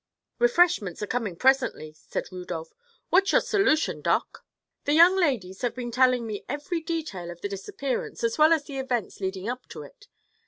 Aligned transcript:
"Refreshments 0.39 1.03
are 1.03 1.05
coming 1.05 1.35
presently," 1.35 1.93
said 1.93 2.25
Rudolph. 2.31 2.73
"What's 3.11 3.31
your 3.33 3.41
solution, 3.41 4.01
Doc?" 4.01 4.43
"The 4.85 4.93
young 4.93 5.15
ladies 5.15 5.61
have 5.61 5.75
been 5.75 5.91
telling 5.91 6.25
me 6.25 6.43
every 6.49 6.81
detail 6.81 7.29
of 7.29 7.41
the 7.41 7.47
disappearance, 7.47 8.23
as 8.23 8.35
well 8.39 8.51
as 8.51 8.63
the 8.63 8.79
events 8.79 9.19
leading 9.19 9.47
up 9.47 9.67
to 9.69 9.83
it. 9.83 10.07